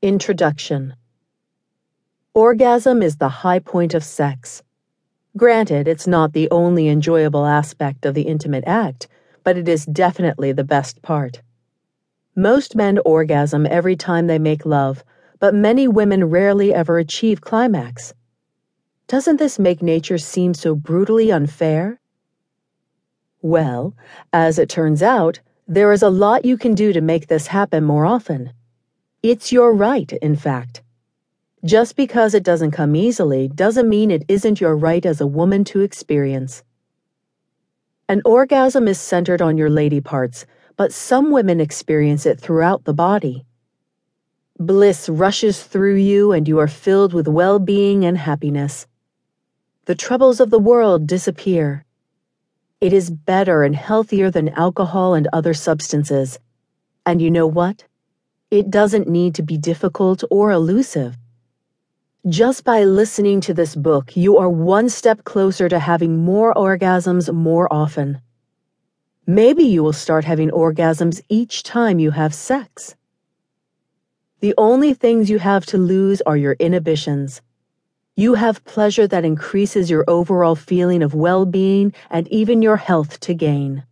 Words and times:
Introduction 0.00 0.94
Orgasm 2.32 3.02
is 3.02 3.16
the 3.16 3.28
high 3.28 3.58
point 3.58 3.94
of 3.94 4.04
sex. 4.04 4.62
Granted, 5.36 5.88
it's 5.88 6.06
not 6.06 6.32
the 6.32 6.48
only 6.52 6.86
enjoyable 6.86 7.44
aspect 7.44 8.06
of 8.06 8.14
the 8.14 8.22
intimate 8.22 8.62
act, 8.64 9.08
but 9.42 9.58
it 9.58 9.68
is 9.68 9.86
definitely 9.86 10.52
the 10.52 10.62
best 10.62 11.02
part. 11.02 11.42
Most 12.36 12.76
men 12.76 13.00
orgasm 13.04 13.66
every 13.66 13.96
time 13.96 14.28
they 14.28 14.38
make 14.38 14.64
love, 14.64 15.02
but 15.40 15.52
many 15.52 15.88
women 15.88 16.26
rarely 16.26 16.72
ever 16.72 16.98
achieve 16.98 17.40
climax. 17.40 18.14
Doesn't 19.08 19.38
this 19.38 19.58
make 19.58 19.82
nature 19.82 20.18
seem 20.18 20.54
so 20.54 20.76
brutally 20.76 21.32
unfair? 21.32 21.98
Well, 23.42 23.96
as 24.32 24.60
it 24.60 24.68
turns 24.68 25.02
out, 25.02 25.40
there 25.66 25.90
is 25.90 26.04
a 26.04 26.08
lot 26.08 26.44
you 26.44 26.56
can 26.56 26.76
do 26.76 26.92
to 26.92 27.00
make 27.00 27.26
this 27.26 27.48
happen 27.48 27.82
more 27.82 28.06
often. 28.06 28.52
It's 29.22 29.50
your 29.50 29.72
right, 29.72 30.12
in 30.12 30.36
fact. 30.36 30.82
Just 31.64 31.96
because 31.96 32.34
it 32.34 32.44
doesn't 32.44 32.70
come 32.70 32.94
easily 32.94 33.48
doesn't 33.48 33.88
mean 33.88 34.12
it 34.12 34.24
isn't 34.28 34.60
your 34.60 34.76
right 34.76 35.04
as 35.04 35.20
a 35.20 35.26
woman 35.26 35.64
to 35.64 35.80
experience. 35.80 36.62
An 38.08 38.22
orgasm 38.24 38.86
is 38.86 39.00
centered 39.00 39.42
on 39.42 39.58
your 39.58 39.70
lady 39.70 40.00
parts, 40.00 40.46
but 40.76 40.92
some 40.92 41.32
women 41.32 41.60
experience 41.60 42.26
it 42.26 42.38
throughout 42.38 42.84
the 42.84 42.94
body. 42.94 43.44
Bliss 44.56 45.08
rushes 45.08 45.64
through 45.64 45.96
you 45.96 46.30
and 46.30 46.46
you 46.46 46.60
are 46.60 46.68
filled 46.68 47.12
with 47.12 47.26
well 47.26 47.58
being 47.58 48.04
and 48.04 48.18
happiness. 48.18 48.86
The 49.86 49.96
troubles 49.96 50.38
of 50.38 50.50
the 50.50 50.60
world 50.60 51.08
disappear. 51.08 51.84
It 52.80 52.92
is 52.92 53.10
better 53.10 53.64
and 53.64 53.74
healthier 53.74 54.30
than 54.30 54.50
alcohol 54.50 55.14
and 55.14 55.26
other 55.32 55.54
substances. 55.54 56.38
And 57.04 57.20
you 57.20 57.32
know 57.32 57.48
what? 57.48 57.84
It 58.50 58.70
doesn't 58.70 59.06
need 59.06 59.34
to 59.34 59.42
be 59.42 59.58
difficult 59.58 60.24
or 60.30 60.50
elusive. 60.50 61.18
Just 62.26 62.64
by 62.64 62.82
listening 62.82 63.42
to 63.42 63.52
this 63.52 63.76
book, 63.76 64.16
you 64.16 64.38
are 64.38 64.48
one 64.48 64.88
step 64.88 65.24
closer 65.24 65.68
to 65.68 65.78
having 65.78 66.24
more 66.24 66.54
orgasms 66.54 67.30
more 67.30 67.70
often. 67.70 68.22
Maybe 69.26 69.64
you 69.64 69.82
will 69.82 69.92
start 69.92 70.24
having 70.24 70.50
orgasms 70.50 71.20
each 71.28 71.62
time 71.62 71.98
you 71.98 72.12
have 72.12 72.32
sex. 72.32 72.96
The 74.40 74.54
only 74.56 74.94
things 74.94 75.28
you 75.28 75.38
have 75.40 75.66
to 75.66 75.76
lose 75.76 76.22
are 76.22 76.38
your 76.38 76.56
inhibitions. 76.58 77.42
You 78.16 78.32
have 78.32 78.64
pleasure 78.64 79.06
that 79.08 79.26
increases 79.26 79.90
your 79.90 80.06
overall 80.08 80.54
feeling 80.54 81.02
of 81.02 81.12
well 81.14 81.44
being 81.44 81.92
and 82.08 82.26
even 82.28 82.62
your 82.62 82.78
health 82.78 83.20
to 83.20 83.34
gain. 83.34 83.84